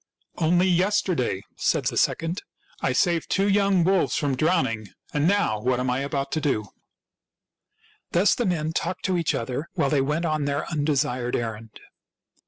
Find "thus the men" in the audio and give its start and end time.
8.11-8.73